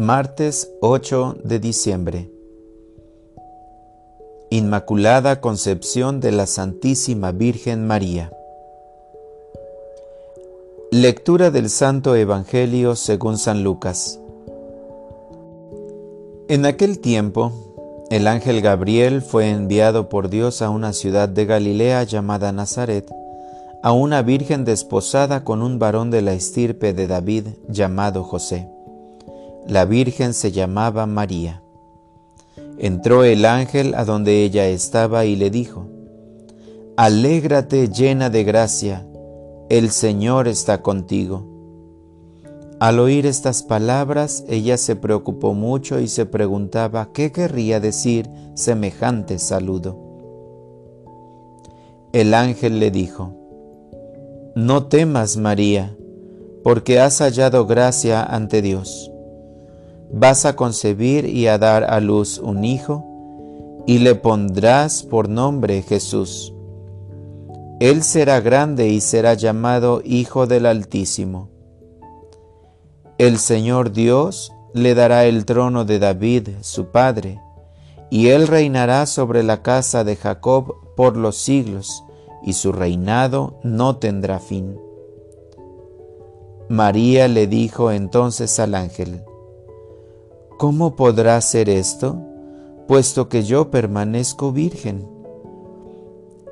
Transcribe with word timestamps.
Martes 0.00 0.72
8 0.80 1.36
de 1.44 1.58
diciembre. 1.58 2.30
Inmaculada 4.48 5.42
Concepción 5.42 6.20
de 6.20 6.32
la 6.32 6.46
Santísima 6.46 7.32
Virgen 7.32 7.86
María. 7.86 8.32
Lectura 10.90 11.50
del 11.50 11.68
Santo 11.68 12.16
Evangelio 12.16 12.96
según 12.96 13.36
San 13.36 13.62
Lucas. 13.62 14.18
En 16.48 16.64
aquel 16.64 17.00
tiempo, 17.00 17.52
el 18.08 18.26
ángel 18.26 18.62
Gabriel 18.62 19.20
fue 19.20 19.50
enviado 19.50 20.08
por 20.08 20.30
Dios 20.30 20.62
a 20.62 20.70
una 20.70 20.94
ciudad 20.94 21.28
de 21.28 21.44
Galilea 21.44 22.04
llamada 22.04 22.52
Nazaret, 22.52 23.06
a 23.82 23.92
una 23.92 24.22
virgen 24.22 24.64
desposada 24.64 25.44
con 25.44 25.60
un 25.60 25.78
varón 25.78 26.10
de 26.10 26.22
la 26.22 26.32
estirpe 26.32 26.94
de 26.94 27.06
David 27.06 27.48
llamado 27.68 28.24
José. 28.24 28.66
La 29.66 29.84
virgen 29.84 30.34
se 30.34 30.52
llamaba 30.52 31.06
María. 31.06 31.62
Entró 32.78 33.24
el 33.24 33.44
ángel 33.44 33.94
a 33.94 34.04
donde 34.04 34.42
ella 34.42 34.66
estaba 34.66 35.24
y 35.24 35.36
le 35.36 35.50
dijo, 35.50 35.86
Alégrate 36.96 37.88
llena 37.88 38.30
de 38.30 38.44
gracia, 38.44 39.06
el 39.68 39.90
Señor 39.90 40.48
está 40.48 40.82
contigo. 40.82 41.46
Al 42.80 42.98
oír 42.98 43.26
estas 43.26 43.62
palabras, 43.62 44.44
ella 44.48 44.78
se 44.78 44.96
preocupó 44.96 45.52
mucho 45.52 46.00
y 46.00 46.08
se 46.08 46.24
preguntaba 46.24 47.10
qué 47.12 47.30
querría 47.30 47.78
decir 47.78 48.28
semejante 48.54 49.38
saludo. 49.38 49.98
El 52.12 52.34
ángel 52.34 52.80
le 52.80 52.90
dijo, 52.90 53.34
No 54.54 54.86
temas, 54.86 55.36
María, 55.36 55.96
porque 56.64 56.98
has 56.98 57.18
hallado 57.18 57.66
gracia 57.66 58.22
ante 58.22 58.62
Dios. 58.62 59.09
Vas 60.12 60.44
a 60.44 60.56
concebir 60.56 61.26
y 61.26 61.46
a 61.46 61.58
dar 61.58 61.84
a 61.84 62.00
luz 62.00 62.38
un 62.38 62.64
hijo, 62.64 63.04
y 63.86 63.98
le 63.98 64.14
pondrás 64.14 65.02
por 65.02 65.28
nombre 65.28 65.82
Jesús 65.82 66.52
él 67.80 68.02
será 68.02 68.42
grande 68.42 68.88
y 68.88 69.00
será 69.00 69.32
llamado 69.32 70.02
Hijo 70.04 70.46
del 70.46 70.66
Altísimo. 70.66 71.48
El 73.16 73.38
Señor 73.38 73.92
Dios 73.92 74.52
le 74.74 74.94
dará 74.94 75.24
el 75.24 75.46
trono 75.46 75.86
de 75.86 75.98
David, 75.98 76.48
su 76.60 76.88
padre, 76.88 77.40
y 78.10 78.28
él 78.28 78.48
reinará 78.48 79.06
sobre 79.06 79.42
la 79.42 79.62
casa 79.62 80.04
de 80.04 80.16
Jacob 80.16 80.74
por 80.94 81.16
los 81.16 81.36
siglos, 81.36 82.04
y 82.42 82.52
su 82.52 82.70
reinado 82.70 83.58
no 83.64 83.96
tendrá 83.96 84.40
fin. 84.40 84.78
María 86.68 87.28
le 87.28 87.46
dijo 87.46 87.92
entonces 87.92 88.60
al 88.60 88.74
ángel, 88.74 89.22
¿Cómo 90.60 90.94
podrá 90.94 91.40
ser 91.40 91.70
esto, 91.70 92.18
puesto 92.86 93.30
que 93.30 93.44
yo 93.44 93.70
permanezco 93.70 94.52
virgen? 94.52 95.08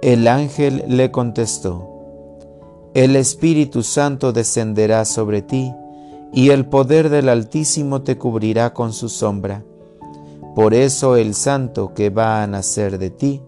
El 0.00 0.28
ángel 0.28 0.82
le 0.88 1.10
contestó, 1.10 1.86
El 2.94 3.16
Espíritu 3.16 3.82
Santo 3.82 4.32
descenderá 4.32 5.04
sobre 5.04 5.42
ti, 5.42 5.74
y 6.32 6.48
el 6.48 6.64
poder 6.64 7.10
del 7.10 7.28
Altísimo 7.28 8.00
te 8.00 8.16
cubrirá 8.16 8.72
con 8.72 8.94
su 8.94 9.10
sombra. 9.10 9.62
Por 10.54 10.72
eso 10.72 11.16
el 11.16 11.34
santo 11.34 11.92
que 11.92 12.08
va 12.08 12.42
a 12.42 12.46
nacer 12.46 12.96
de 12.98 13.10
ti 13.10 13.42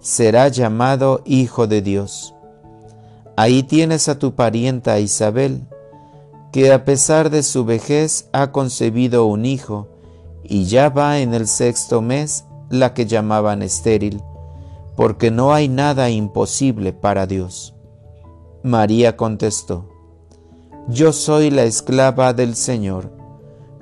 será 0.00 0.48
llamado 0.48 1.22
Hijo 1.24 1.66
de 1.66 1.80
Dios. 1.80 2.34
Ahí 3.34 3.62
tienes 3.62 4.10
a 4.10 4.18
tu 4.18 4.34
parienta 4.34 5.00
Isabel, 5.00 5.62
que 6.52 6.70
a 6.70 6.84
pesar 6.84 7.30
de 7.30 7.42
su 7.42 7.64
vejez 7.64 8.28
ha 8.32 8.52
concebido 8.52 9.24
un 9.24 9.46
hijo, 9.46 9.88
y 10.44 10.64
ya 10.64 10.88
va 10.88 11.18
en 11.20 11.34
el 11.34 11.46
sexto 11.46 12.02
mes 12.02 12.44
la 12.70 12.94
que 12.94 13.06
llamaban 13.06 13.62
estéril 13.62 14.22
porque 14.96 15.30
no 15.30 15.52
hay 15.52 15.68
nada 15.68 16.10
imposible 16.10 16.92
para 16.92 17.26
Dios. 17.26 17.74
María 18.62 19.16
contestó, 19.16 19.88
Yo 20.88 21.12
soy 21.12 21.50
la 21.50 21.64
esclava 21.64 22.32
del 22.34 22.54
Señor, 22.54 23.10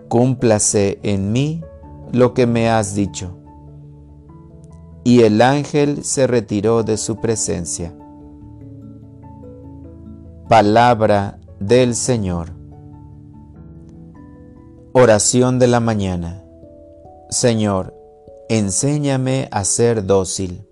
cúmplase 0.08 0.98
en 1.02 1.32
mí 1.32 1.62
lo 2.12 2.34
que 2.34 2.46
me 2.46 2.70
has 2.70 2.94
dicho. 2.94 3.36
Y 5.02 5.22
el 5.22 5.42
ángel 5.42 6.04
se 6.04 6.26
retiró 6.26 6.82
de 6.82 6.96
su 6.96 7.16
presencia. 7.16 7.94
Palabra 10.48 11.38
del 11.58 11.94
Señor. 11.94 12.52
Oración 14.92 15.58
de 15.58 15.68
la 15.68 15.80
mañana. 15.80 16.44
Señor, 17.30 17.94
enséñame 18.48 19.46
a 19.52 19.64
ser 19.64 20.04
dócil. 20.04 20.66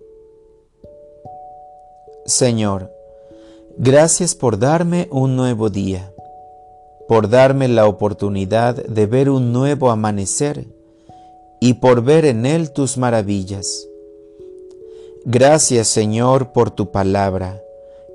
Señor, 2.26 2.92
gracias 3.76 4.34
por 4.34 4.58
darme 4.58 5.06
un 5.12 5.36
nuevo 5.36 5.70
día, 5.70 6.12
por 7.06 7.28
darme 7.28 7.68
la 7.68 7.86
oportunidad 7.86 8.74
de 8.74 9.06
ver 9.06 9.30
un 9.30 9.52
nuevo 9.52 9.92
amanecer 9.92 10.66
y 11.60 11.74
por 11.74 12.02
ver 12.02 12.24
en 12.24 12.44
él 12.44 12.72
tus 12.72 12.98
maravillas. 12.98 13.86
Gracias 15.24 15.86
Señor 15.86 16.50
por 16.50 16.72
tu 16.72 16.90
palabra, 16.90 17.62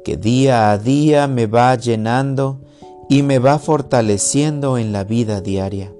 que 0.04 0.18
día 0.18 0.72
a 0.72 0.78
día 0.78 1.28
me 1.28 1.48
va 1.48 1.74
llenando 1.76 2.60
y 3.08 3.24
me 3.24 3.40
va 3.40 3.58
fortaleciendo 3.58 4.78
en 4.78 4.92
la 4.92 5.06
vida 5.06 5.40
diaria. 5.40 5.94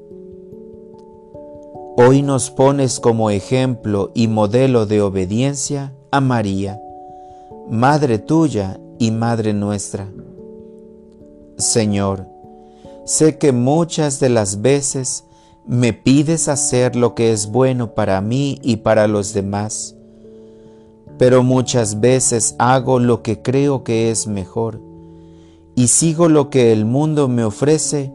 Hoy 1.96 2.24
nos 2.24 2.50
pones 2.50 3.00
como 3.00 3.30
ejemplo 3.30 4.12
y 4.16 4.28
modelo 4.28 4.86
de 4.86 5.02
obediencia 5.02 5.94
a 6.12 6.22
María 6.22 6.82
Madre 7.70 8.18
tuya 8.18 8.80
y 9.00 9.12
Madre 9.12 9.54
nuestra. 9.54 10.10
Señor, 11.58 12.28
sé 13.06 13.38
que 13.38 13.52
muchas 13.52 14.20
de 14.20 14.30
las 14.30 14.62
veces 14.62 15.26
me 15.68 15.94
pides 15.94 16.48
hacer 16.48 16.96
lo 16.96 17.14
que 17.14 17.32
es 17.32 17.52
bueno 17.52 17.94
para 17.94 18.20
mí 18.22 18.60
y 18.64 18.78
para 18.78 19.08
los 19.08 19.34
demás, 19.34 19.96
pero 21.18 21.44
muchas 21.44 22.00
veces 22.00 22.56
hago 22.58 23.00
lo 23.00 23.22
que 23.22 23.42
creo 23.42 23.84
que 23.84 24.10
es 24.10 24.28
mejor 24.28 24.82
y 25.76 25.88
sigo 25.88 26.28
lo 26.28 26.50
que 26.50 26.72
el 26.72 26.86
mundo 26.86 27.28
me 27.28 27.44
ofrece, 27.44 28.12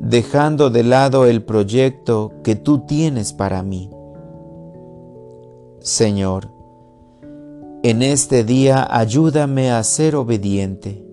dejando 0.00 0.70
de 0.70 0.84
lado 0.84 1.26
el 1.26 1.42
proyecto 1.42 2.32
que 2.42 2.54
tú 2.56 2.80
tienes 2.86 3.32
para 3.32 3.62
mí. 3.62 3.90
Señor, 5.80 6.50
en 7.82 8.02
este 8.02 8.44
día 8.44 8.86
ayúdame 8.90 9.70
a 9.70 9.82
ser 9.82 10.16
obediente. 10.16 11.04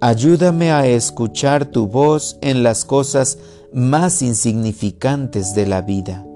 Ayúdame 0.00 0.72
a 0.72 0.86
escuchar 0.86 1.66
tu 1.66 1.86
voz 1.86 2.38
en 2.40 2.62
las 2.62 2.84
cosas 2.84 3.38
más 3.72 4.20
insignificantes 4.20 5.54
de 5.54 5.66
la 5.66 5.80
vida. 5.80 6.26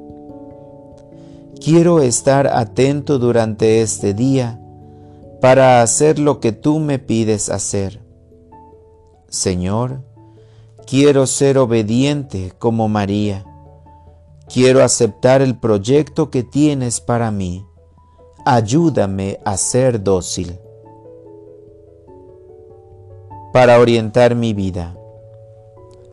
Quiero 1.63 2.01
estar 2.01 2.47
atento 2.47 3.19
durante 3.19 3.83
este 3.83 4.15
día 4.15 4.61
para 5.41 5.83
hacer 5.83 6.19
lo 6.19 6.41
que 6.41 6.53
tú 6.53 6.79
me 6.79 6.99
pides 6.99 7.51
hacer. 7.51 8.01
Señor, 9.29 10.03
quiero 10.87 11.27
ser 11.27 11.59
obediente 11.59 12.53
como 12.59 12.89
María. 12.89 13.45
Quiero 14.49 14.83
aceptar 14.85 15.43
el 15.43 15.59
proyecto 15.59 16.31
que 16.31 16.43
tienes 16.43 17.01
para 17.01 17.31
mí 17.31 17.67
ayúdame 18.47 19.41
a 19.45 19.57
ser 19.57 20.05
dócil. 20.05 20.57
Para 23.53 23.81
orientar 23.81 24.37
mi 24.37 24.55
vida. 24.55 24.97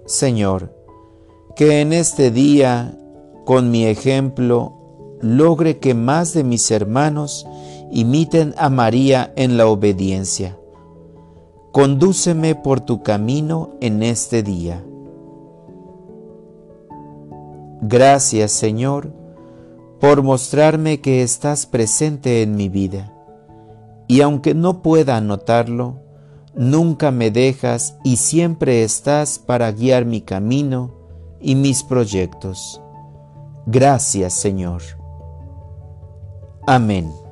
Señor, 0.06 0.76
que 1.56 1.82
en 1.82 1.94
este 1.94 2.32
día, 2.32 2.98
con 3.46 3.70
mi 3.70 3.86
ejemplo, 3.86 4.74
logre 5.22 5.78
que 5.78 5.94
más 5.94 6.34
de 6.34 6.44
mis 6.44 6.72
hermanos 6.72 7.46
imiten 7.92 8.56
a 8.58 8.70
María 8.70 9.32
en 9.36 9.56
la 9.56 9.68
obediencia. 9.68 10.58
Condúceme 11.74 12.54
por 12.54 12.82
tu 12.82 13.02
camino 13.02 13.72
en 13.82 14.04
este 14.04 14.44
día. 14.44 14.86
Gracias, 17.82 18.52
Señor, 18.52 19.12
por 20.00 20.22
mostrarme 20.22 21.02
que 21.02 21.24
estás 21.24 21.66
presente 21.66 22.44
en 22.44 22.56
mi 22.56 22.70
vida. 22.70 23.12
Y 24.08 24.22
aunque 24.22 24.54
no 24.54 24.84
pueda 24.84 25.20
notarlo, 25.20 25.96
nunca 26.54 27.10
me 27.10 27.32
dejas 27.32 27.98
y 28.04 28.18
siempre 28.18 28.84
estás 28.84 29.40
para 29.40 29.72
guiar 29.72 30.06
mi 30.06 30.22
camino 30.22 30.92
y 31.42 31.56
mis 31.56 31.82
proyectos. 31.82 32.80
Gracias 33.66 34.34
Señor. 34.34 34.84
Amén. 36.68 37.23